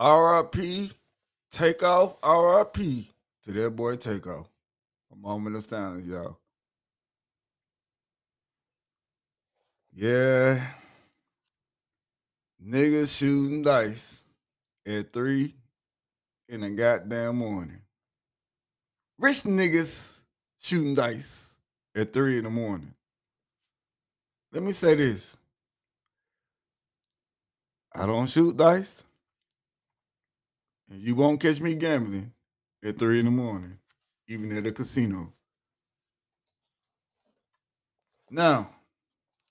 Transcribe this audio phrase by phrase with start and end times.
[0.00, 0.92] RIP,
[1.50, 3.06] Takeoff, RIP
[3.44, 4.48] to that boy Takeoff.
[5.12, 6.38] A moment of silence, y'all.
[9.92, 10.64] Yeah.
[12.64, 14.24] Niggas shooting dice
[14.86, 15.54] at three
[16.48, 17.80] in the goddamn morning.
[19.18, 20.18] Rich niggas
[20.60, 21.58] shooting dice
[21.96, 22.94] at three in the morning.
[24.52, 25.36] Let me say this.
[27.94, 29.02] I don't shoot dice.
[30.90, 32.32] And you won't catch me gambling
[32.82, 33.78] at three in the morning,
[34.26, 35.32] even at a casino.
[38.30, 38.70] Now,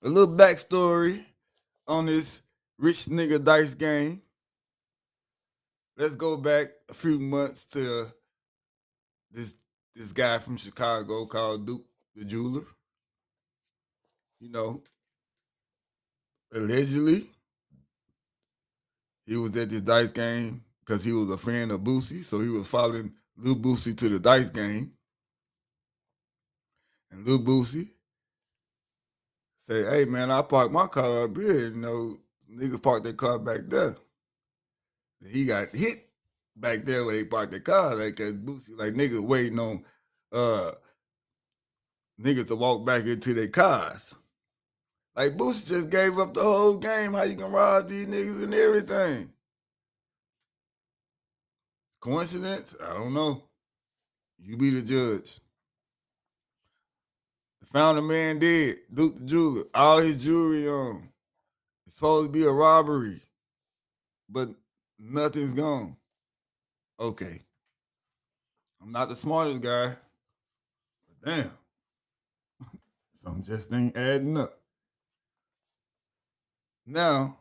[0.03, 1.23] a little backstory
[1.87, 2.41] on this
[2.77, 4.21] rich nigga dice game.
[5.95, 8.07] Let's go back a few months to
[9.31, 9.55] this
[9.95, 12.65] this guy from Chicago called Duke the Jeweler.
[14.39, 14.83] You know,
[16.53, 17.25] allegedly,
[19.25, 22.49] he was at the dice game because he was a fan of Boosie, so he
[22.49, 24.93] was following Lil Boosie to the dice game.
[27.11, 27.89] And Lil Boosie
[29.59, 32.17] say, hey man, I parked my car up here, you know,
[32.49, 33.97] niggas parked their car back there.
[35.29, 36.07] He got hit
[36.55, 39.83] back there where they parked their car, like cause Boosie, like niggas waiting on
[40.31, 40.71] uh
[42.21, 44.15] niggas to walk back into their cars.
[45.17, 48.53] Like Boosie just gave up the whole game, how you can rob these niggas and
[48.53, 49.33] everything.
[51.99, 52.75] Coincidence?
[52.83, 53.43] I don't know.
[54.39, 55.39] You be the judge.
[57.59, 61.09] The founder man did Duke the jeweler, all his jewelry on.
[61.85, 63.21] It's supposed to be a robbery,
[64.29, 64.49] but
[64.99, 65.97] nothing's gone.
[66.99, 67.41] Okay.
[68.81, 69.95] I'm not the smartest guy,
[71.07, 71.51] but damn.
[73.13, 74.57] Something just ain't adding up.
[76.85, 77.37] Now,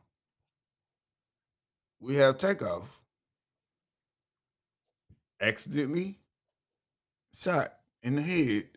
[2.01, 2.96] we have Takeoff.
[5.41, 6.19] Accidentally
[7.35, 8.69] shot in the head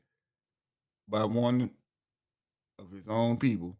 [1.08, 1.72] by one
[2.78, 3.78] of his own people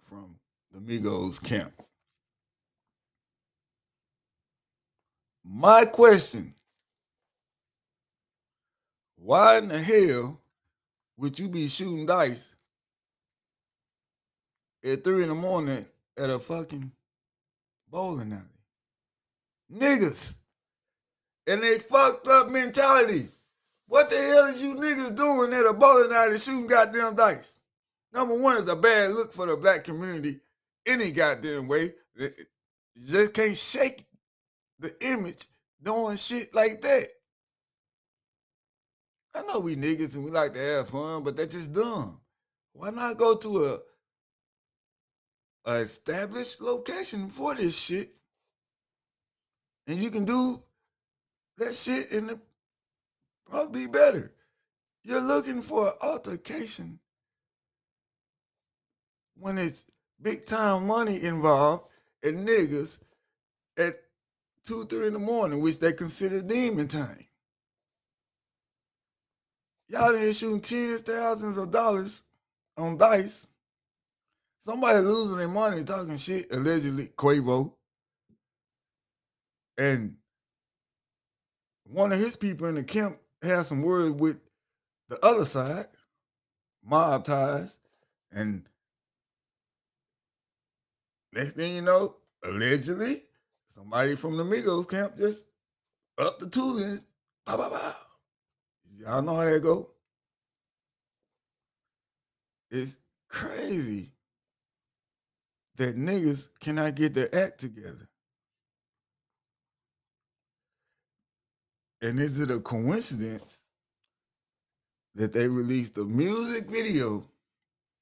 [0.00, 0.36] from
[0.72, 1.72] the Migos camp.
[5.44, 6.54] My question
[9.16, 10.40] why in the hell
[11.16, 12.54] would you be shooting dice
[14.84, 15.86] at three in the morning
[16.18, 16.90] at a fucking
[17.88, 18.42] bowling alley?
[19.72, 20.34] Niggas.
[21.46, 23.28] And they fucked up mentality.
[23.86, 27.56] What the hell is you niggas doing at a bowling alley shooting goddamn dice?
[28.14, 30.40] Number one is a bad look for the black community
[30.86, 31.92] any goddamn way.
[32.16, 32.30] You
[33.06, 34.04] just can't shake
[34.78, 35.44] the image
[35.82, 37.08] doing shit like that.
[39.34, 42.20] I know we niggas and we like to have fun, but that's just dumb.
[42.74, 43.80] Why not go to
[45.66, 48.10] a, a established location for this shit?
[49.86, 50.58] And you can do
[51.58, 52.40] that shit in the
[53.48, 54.32] probably better.
[55.04, 56.98] You're looking for an altercation
[59.36, 59.86] when it's
[60.20, 61.84] big time money involved
[62.22, 63.00] and niggas
[63.76, 63.94] at
[64.64, 67.26] two, three in the morning, which they consider demon time.
[69.88, 72.22] Y'all ain't shooting tens, thousands of dollars
[72.78, 73.46] on dice.
[74.60, 77.72] Somebody losing their money talking shit, allegedly, Quavo.
[79.76, 80.16] And
[81.92, 84.38] one of his people in the camp had some words with
[85.08, 85.86] the other side,
[86.82, 87.78] mob ties,
[88.30, 88.62] and
[91.32, 93.22] next thing you know, allegedly,
[93.68, 95.46] somebody from the Migos camp just
[96.18, 97.02] up the tools
[97.46, 97.92] pow, pow, pow.
[98.98, 99.90] Y'all know how that go.
[102.70, 102.98] It's
[103.28, 104.12] crazy
[105.76, 108.08] that niggas cannot get their act together.
[112.02, 113.60] And is it a coincidence
[115.14, 117.24] that they released a music video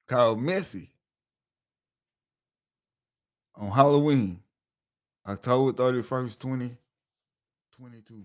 [0.09, 0.89] called Messy
[3.55, 4.41] on Halloween,
[5.29, 8.25] October 31st, 2022?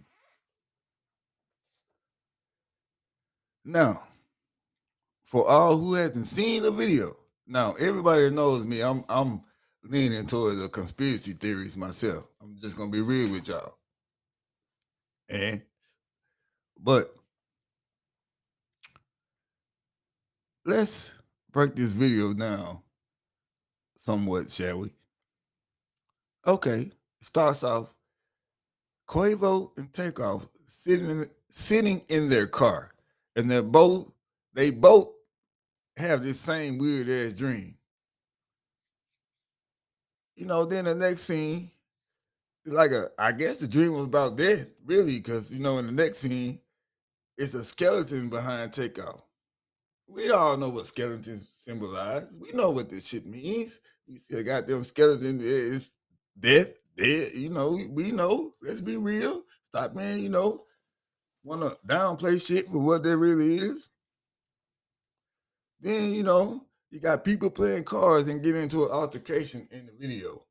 [3.65, 4.01] Now,
[5.25, 7.11] for all who hasn't seen the video,
[7.45, 8.81] now everybody knows me.
[8.81, 9.41] I'm I'm
[9.83, 12.23] leaning towards the conspiracy theories myself.
[12.41, 13.75] I'm just gonna be real with y'all.
[15.29, 15.61] And
[16.79, 17.13] but
[20.65, 21.11] let's
[21.51, 22.79] break this video down
[23.97, 24.91] somewhat, shall we?
[26.45, 26.91] Okay,
[27.21, 27.93] starts off
[29.07, 32.93] Quavo and Takeoff sitting in, sitting in their car,
[33.35, 34.11] and they're both
[34.53, 35.09] they both
[35.97, 37.75] have this same weird ass dream.
[40.35, 41.71] you know, then the next scene,
[42.65, 45.91] like a, I guess the dream was about death, really, because you know, in the
[45.91, 46.59] next scene,
[47.37, 49.21] it's a skeleton behind Takeoff.
[50.07, 52.27] We all know what skeletons symbolize.
[52.39, 53.79] We know what this shit means.
[54.07, 55.91] You see a goddamn skeleton is
[56.39, 57.33] death, dead.
[57.33, 58.53] You know, we know.
[58.61, 59.43] Let's be real.
[59.63, 60.19] Stop, man.
[60.19, 60.63] You know,
[61.43, 63.89] want to downplay shit for what that really is.
[65.81, 69.91] Then you know you got people playing cards and get into an altercation in the
[69.91, 70.44] video.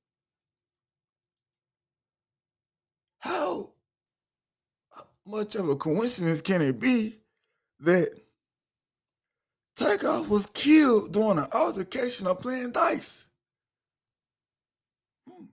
[3.25, 3.71] How
[5.27, 7.17] much of a coincidence can it be
[7.81, 8.11] that
[9.77, 13.25] Takeoff was killed during an altercation of playing dice?
[15.27, 15.47] Hmm.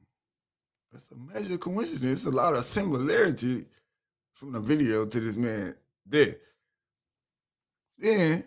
[0.91, 2.19] That's a major coincidence.
[2.19, 3.65] It's a lot of similarity
[4.33, 5.73] from the video to this man
[6.09, 6.35] death.
[7.97, 8.43] Then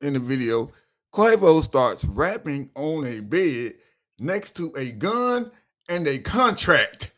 [0.00, 0.72] in the video,
[1.12, 3.74] Quavo starts rapping on a bed
[4.18, 5.50] next to a gun
[5.90, 7.12] and a contract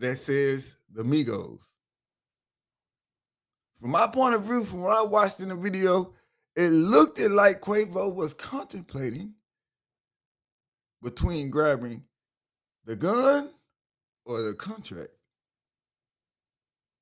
[0.00, 1.76] that says the Migos.
[3.80, 6.14] From my point of view, from what I watched in the video,
[6.56, 9.34] it looked like Quavo was contemplating
[11.02, 12.02] between grabbing
[12.84, 13.50] the gun
[14.24, 15.10] or the contract.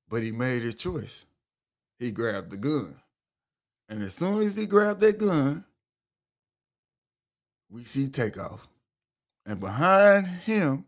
[0.09, 1.25] But he made his choice.
[1.99, 2.95] He grabbed the gun.
[3.87, 5.65] And as soon as he grabbed that gun,
[7.69, 8.67] we see Takeoff.
[9.45, 10.85] And behind him,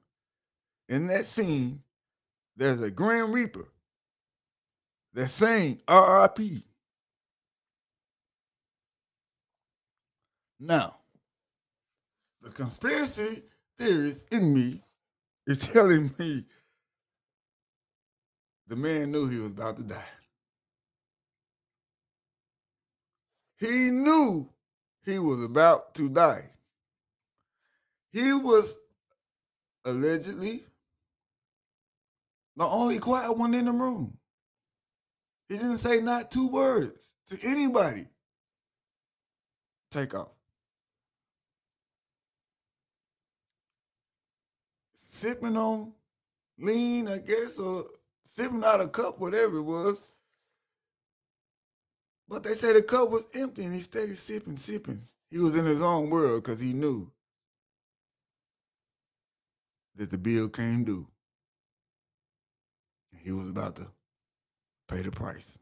[0.89, 1.83] in that scene,
[2.61, 3.67] there's a Grim Reaper
[5.15, 6.63] that's saying RIP.
[10.59, 10.97] Now,
[12.43, 13.41] the conspiracy
[13.79, 14.83] theorist in me
[15.47, 16.45] is telling me
[18.67, 20.05] the man knew he was about to die.
[23.57, 24.47] He knew
[25.03, 26.51] he was about to die.
[28.11, 28.77] He was
[29.83, 30.63] allegedly
[32.55, 34.17] the only quiet one in the room.
[35.49, 38.07] He didn't say not two words to anybody.
[39.91, 40.29] Takeoff.
[44.93, 45.93] Sipping on
[46.57, 47.85] lean, I guess, or
[48.25, 50.05] sipping out a cup, whatever it was.
[52.27, 55.03] But they said the cup was empty and he started sipping, sipping.
[55.29, 57.11] He was in his own world because he knew
[59.95, 61.07] that the bill came due.
[63.23, 63.87] He was about to
[64.89, 65.57] pay the price.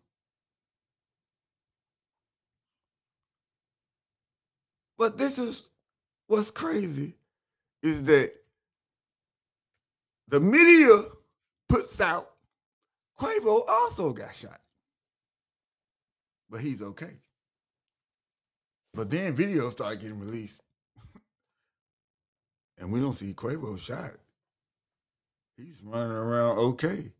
[4.97, 5.63] But this is
[6.27, 7.15] what's crazy
[7.81, 8.31] is that
[10.27, 10.89] the media
[11.67, 12.27] puts out
[13.19, 14.59] Quavo also got shot.
[16.49, 17.13] But he's okay.
[18.93, 20.61] But then videos start getting released.
[22.77, 24.13] and we don't see Quavo shot.
[25.57, 27.11] He's running around okay.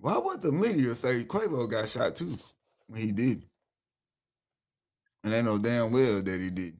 [0.00, 2.38] Why would the media say Quavo got shot too
[2.86, 3.42] when he did?
[5.24, 6.76] And they know damn well that he did.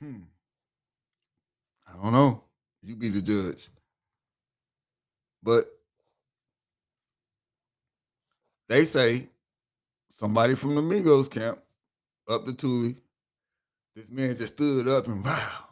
[0.00, 0.22] Hmm.
[1.86, 2.42] I don't know.
[2.82, 3.68] You be the judge.
[5.42, 5.64] But
[8.68, 9.28] they say
[10.16, 11.58] somebody from the Migos camp
[12.28, 12.94] up the Tule,
[13.94, 15.64] this man just stood up and wow,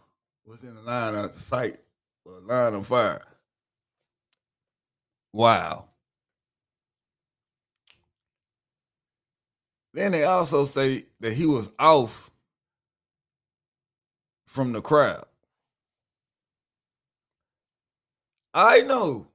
[0.44, 1.78] was in the line out of sight,
[2.25, 3.23] or line of fire.
[5.32, 5.87] Wow.
[9.92, 12.30] Then they also say that he was off
[14.46, 15.25] from the crowd.
[18.52, 19.28] I know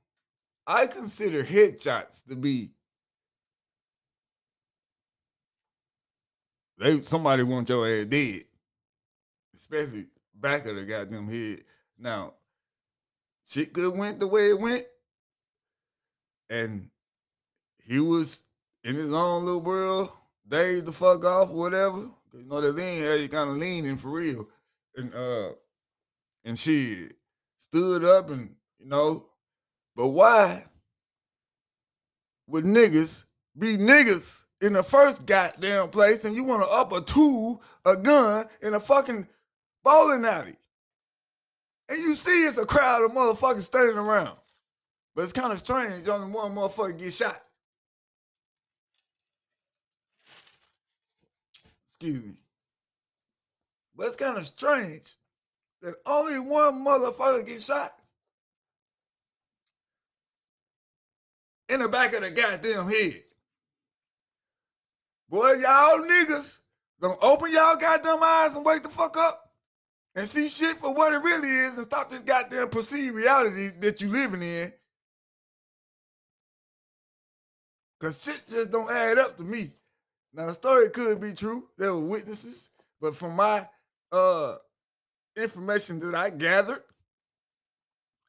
[0.67, 2.71] I consider headshots to be
[6.77, 8.43] they somebody want your ass dead.
[9.53, 11.63] Especially back of the goddamn head.
[11.97, 12.33] Now,
[13.47, 14.85] shit could have went the way it went.
[16.49, 16.89] And
[17.83, 18.43] he was
[18.83, 20.09] in his own little world,
[20.47, 22.09] dazed the fuck off, whatever.
[22.33, 24.47] You know that lean had you kind of leaning for real.
[24.95, 25.51] And uh
[26.43, 27.09] and she
[27.59, 29.25] stood up and you know,
[29.95, 30.65] but why
[32.47, 33.23] would niggas
[33.57, 37.95] be niggas in the first goddamn place and you want to up a tool, a
[37.95, 39.27] gun in a fucking
[39.83, 40.55] bowling alley?
[41.89, 44.37] And you see it's a crowd of motherfuckers standing around.
[45.15, 47.39] But it's kind of strange, only one motherfucker get shot.
[51.87, 52.33] Excuse me.
[53.95, 55.13] But it's kind of strange
[55.81, 57.91] that only one motherfucker get shot.
[61.69, 63.23] in the back of the goddamn head.
[65.29, 66.59] Boy, y'all niggas
[67.01, 69.51] Don't open y'all goddamn eyes and wake the fuck up
[70.15, 74.01] and see shit for what it really is and stop this goddamn perceived reality that
[74.01, 74.71] you living in.
[78.01, 79.71] Cause shit just don't add up to me.
[80.33, 81.69] Now the story could be true.
[81.77, 83.67] There were witnesses, but from my
[84.11, 84.55] uh
[85.37, 86.83] information that I gathered,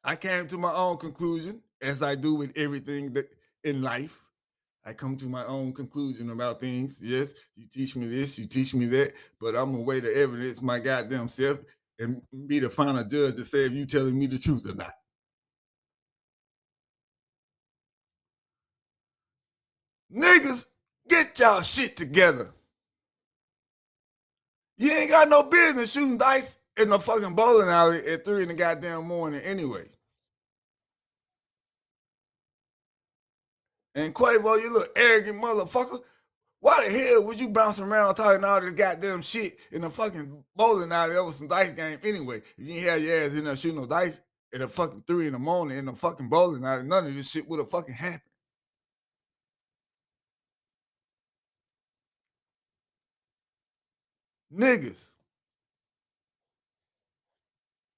[0.03, 3.29] I came to my own conclusion, as I do with everything that
[3.63, 4.23] in life.
[4.85, 6.99] I come to my own conclusion about things.
[7.01, 10.61] Yes, you teach me this, you teach me that, but I'm gonna weigh the evidence
[10.61, 11.59] my goddamn self
[11.99, 14.93] and be the final judge to say if you telling me the truth or not.
[20.13, 20.65] Niggas,
[21.09, 22.53] get y'all shit together.
[24.77, 28.49] You ain't got no business shooting dice in the fucking bowling alley at three in
[28.49, 29.85] the goddamn morning anyway.
[33.95, 35.99] And Quavo, you little arrogant motherfucker.
[36.59, 40.43] Why the hell was you bouncing around talking all this goddamn shit in the fucking
[40.55, 42.37] bowling alley over some dice game anyway?
[42.37, 44.21] If you ain't have your ass in there shooting no dice
[44.53, 47.31] at a fucking three in the morning in the fucking bowling alley, none of this
[47.31, 48.21] shit would have fucking happened.
[54.53, 55.09] Niggas.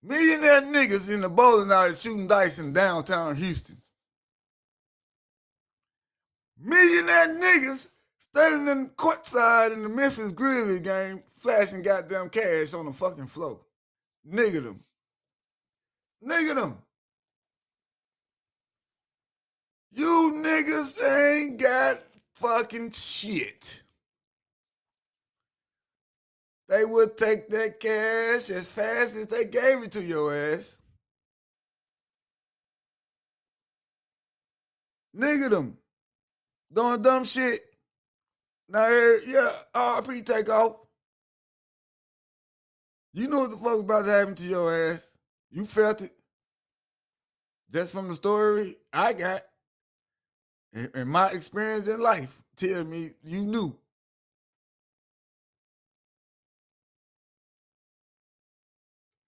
[0.02, 3.78] Millionaire niggas in the bowling alley shooting dice in downtown Houston.
[6.58, 12.86] Millionaire niggas standing in the courtside in the Memphis Grizzlies game, flashing goddamn cash on
[12.86, 13.60] the fucking floor.
[14.30, 14.84] Nigga them.
[16.26, 16.78] Nigga them.
[19.92, 22.00] You niggas ain't got
[22.36, 23.82] fucking shit.
[26.70, 30.80] They would take that cash as fast as they gave it to your ass.
[35.18, 35.78] Nigga them.
[36.72, 37.60] Doing dumb shit.
[38.70, 38.88] Now,
[39.26, 40.78] yeah, RP Takeoff.
[43.14, 45.12] You know what the fuck's about to happen to your ass.
[45.50, 46.12] You felt it.
[47.72, 49.42] Just from the story I got
[50.74, 53.76] and, and my experience in life tell me you knew.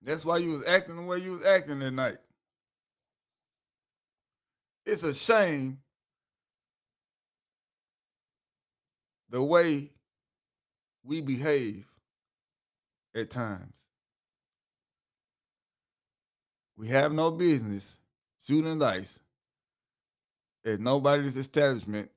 [0.02, 2.18] That's why you was acting the way you was acting that night.
[4.86, 5.80] It's a shame
[9.30, 9.92] the way
[11.04, 11.86] we behave
[13.16, 13.76] at times.
[16.76, 18.00] We have no business
[18.46, 19.20] shooting dice
[20.66, 22.10] at nobody's establishment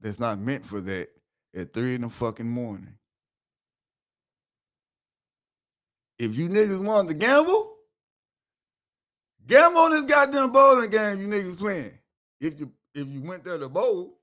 [0.00, 1.08] that's not meant for that
[1.54, 2.94] at three in the fucking morning.
[6.18, 7.74] If you niggas wanted to gamble,
[9.46, 11.92] gamble on this goddamn bowling game you niggas playing.
[12.40, 14.18] If you if you went there to bowl,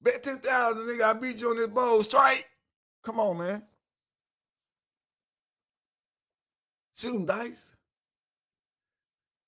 [0.00, 2.44] bet ten thousand, nigga, I beat you on this bowl straight.
[3.02, 3.62] Come on, man.
[6.96, 7.70] Shooting dice.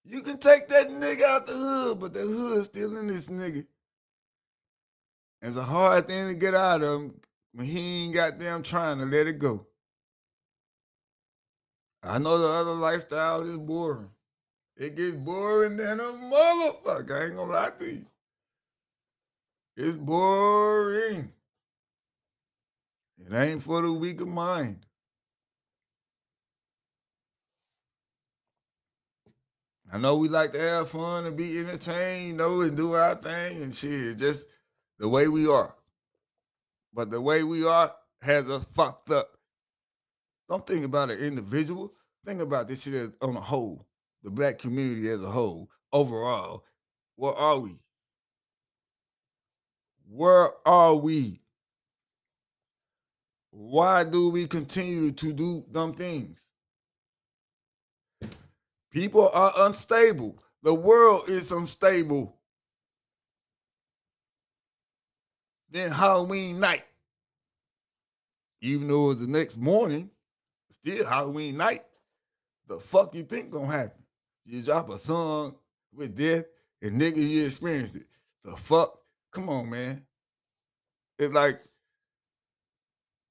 [0.04, 3.66] You can take that nigga out the hood, but the hood's still in this nigga.
[5.40, 7.12] It's a hard thing to get out of
[7.54, 9.66] when he ain't got goddamn trying to let it go.
[12.02, 14.10] I know the other lifestyle is boring.
[14.76, 17.12] It gets boring than a motherfucker.
[17.12, 18.06] I ain't gonna lie to you.
[19.76, 21.32] It's boring.
[23.18, 24.84] It ain't for the weak of mind.
[29.92, 33.14] I know we like to have fun and be entertained, you know, and do our
[33.14, 34.18] thing and shit.
[34.18, 34.48] Just
[34.98, 35.74] the way we are.
[36.94, 39.28] But the way we are has us fucked up.
[40.48, 41.92] Don't think about an individual.
[42.24, 43.86] Think about this shit as on a whole.
[44.22, 45.68] The black community as a whole.
[45.92, 46.64] Overall,
[47.16, 47.78] where are we?
[50.08, 51.40] Where are we?
[53.50, 56.46] Why do we continue to do dumb things?
[58.90, 60.42] People are unstable.
[60.62, 62.36] The world is unstable.
[65.74, 66.84] Then Halloween night,
[68.60, 70.08] even though it was the next morning,
[70.70, 71.82] still Halloween night.
[72.68, 74.04] The fuck you think gonna happen?
[74.44, 75.56] You drop a song
[75.92, 76.44] with death
[76.80, 78.06] and nigga you experienced it.
[78.44, 78.96] The fuck?
[79.32, 80.06] Come on, man.
[81.18, 81.60] It's like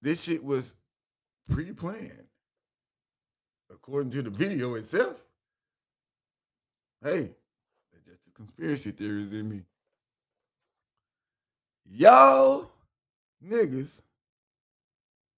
[0.02, 0.76] this shit was
[1.50, 2.28] pre-planned.
[3.72, 5.16] According to the video itself.
[7.02, 7.30] Hey,
[7.94, 9.62] that's just a conspiracy theories in me
[11.90, 12.72] y'all
[13.46, 14.02] niggas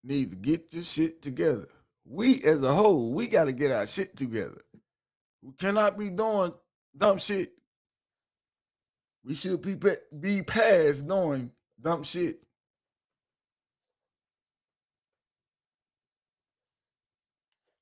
[0.04, 1.68] need to get your shit together.
[2.06, 4.62] We as a whole, we got to get our shit together.
[5.42, 6.54] We cannot be doing
[6.96, 7.50] dumb shit.
[9.24, 9.76] We should be
[10.20, 12.38] be past doing dumb shit.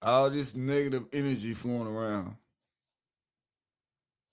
[0.01, 2.35] All this negative energy flowing around.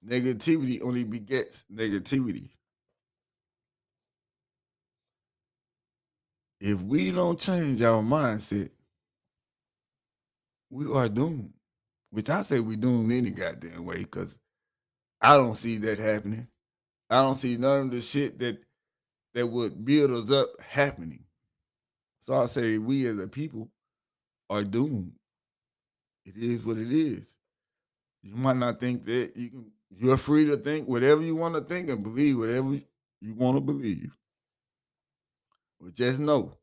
[0.04, 2.50] Negativity only begets negativity.
[6.60, 8.70] If we don't change our mindset,
[10.68, 11.54] we are doomed.
[12.10, 14.36] Which I say we doomed any goddamn way, because
[15.20, 16.48] I don't see that happening.
[17.08, 18.58] I don't see none of the shit that
[19.34, 21.24] that would build us up happening.
[22.20, 23.70] So I say we as a people
[24.48, 25.12] are doomed.
[26.26, 27.34] It is what it is.
[28.22, 31.60] You might not think that you can you're free to think whatever you want to
[31.60, 32.80] think and believe whatever
[33.20, 34.16] you want to believe.
[35.80, 36.56] But just know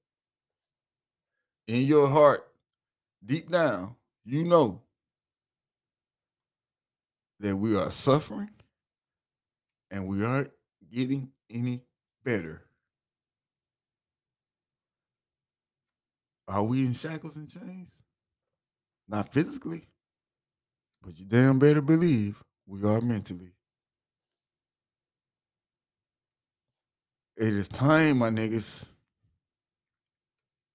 [1.67, 2.47] in your heart,
[3.25, 4.81] deep down, you know
[7.39, 8.49] that we are suffering
[9.91, 10.51] and we aren't
[10.91, 11.81] getting any
[12.23, 12.63] better.
[16.47, 17.91] Are we in shackles and chains?
[19.09, 19.87] Not physically,
[21.01, 23.53] but you damn better believe we are mentally.
[27.35, 28.87] It is time, my niggas.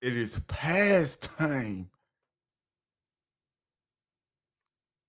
[0.02, 1.88] It is past time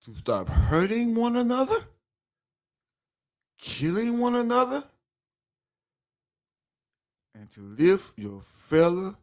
[0.03, 1.77] to stop hurting one another,
[3.57, 4.83] killing one another,
[7.33, 9.17] and to lift your fellow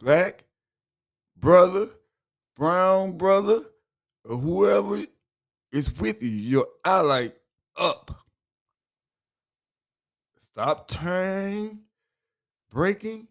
[0.00, 0.42] black
[1.36, 1.88] brother,
[2.56, 3.60] brown brother,
[4.24, 5.00] or whoever
[5.70, 7.28] is with you, your ally
[7.80, 8.24] up.
[10.40, 11.82] Stop turning,
[12.72, 13.28] breaking,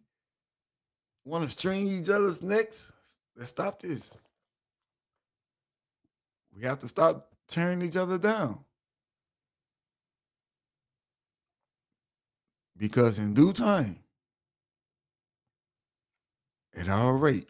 [1.26, 2.92] want to string each other's necks.
[3.36, 4.18] Let's stop this.
[6.56, 8.60] We have to stop tearing each other down.
[12.78, 13.98] Because in due time,
[16.78, 17.50] at our rate,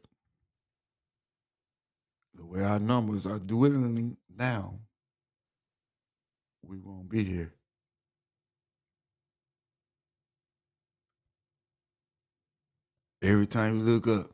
[2.36, 4.80] the way our numbers are dwindling down,
[6.64, 7.54] we won't be here.
[13.26, 14.28] Every time you look up,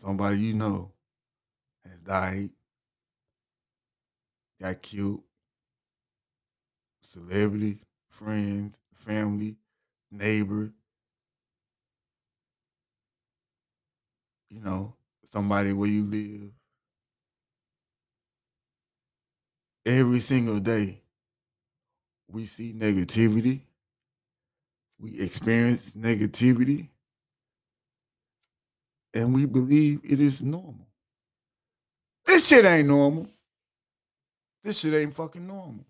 [0.00, 0.92] somebody you know
[1.84, 2.50] has died,
[4.60, 5.24] got killed,
[7.00, 9.56] celebrity, friends, family,
[10.12, 10.72] neighbor,
[14.48, 16.52] you know, somebody where you live.
[19.84, 21.02] Every single day,
[22.28, 23.62] we see negativity.
[25.00, 26.91] We experience negativity.
[29.14, 30.86] And we believe it is normal.
[32.24, 33.28] This shit ain't normal.
[34.62, 35.84] This shit ain't fucking normal.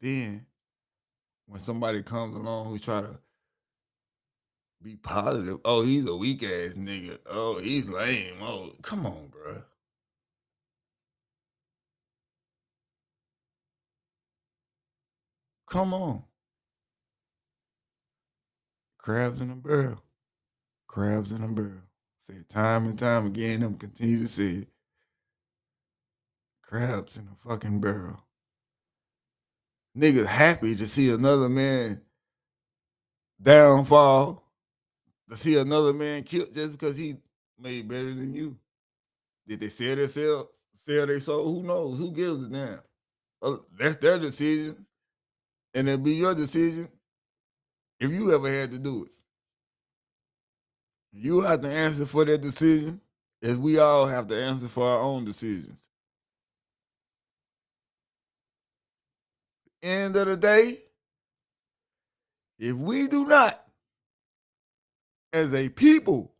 [0.00, 0.46] Then,
[1.46, 3.18] when somebody comes along who try to
[4.82, 7.18] be positive, oh, he's a weak ass nigga.
[7.30, 8.34] Oh, he's lame.
[8.40, 9.62] Oh, come on, bro.
[15.66, 16.24] Come on.
[19.02, 20.00] Crabs in a barrel.
[20.86, 21.82] Crabs in a barrel.
[22.20, 23.64] Say it time and time again.
[23.64, 24.68] I'm continue to say it.
[26.62, 28.22] Crabs in a fucking barrel.
[29.98, 32.00] Niggas happy to see another man
[33.42, 34.42] downfall,
[35.28, 37.16] to see another man killed just because he
[37.58, 38.56] made better than you.
[39.48, 41.52] Did they sell their sell, sell their soul?
[41.52, 41.98] Who knows?
[41.98, 42.80] Who gives a damn?
[43.42, 44.86] Uh, that's their decision,
[45.74, 46.88] and it'll be your decision
[48.02, 49.10] if you ever had to do it.
[51.12, 53.00] You have to answer for that decision,
[53.40, 55.78] as we all have to answer for our own decisions.
[59.80, 60.78] End of the day,
[62.58, 63.62] if we do not,
[65.32, 66.32] as a people,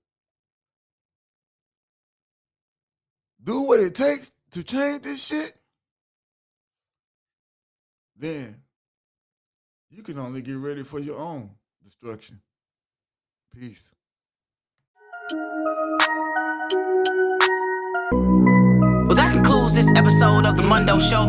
[3.43, 5.55] do what it takes to change this shit,
[8.17, 8.63] then
[9.93, 11.51] you can only get ready for your own
[11.85, 12.41] destruction.
[13.55, 13.91] Peace.
[18.11, 21.27] Well, that concludes this episode of The Mundo Show.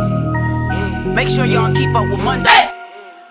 [1.14, 2.50] Make sure y'all keep up with Mundo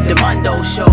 [0.08, 0.88] The Mundo Show.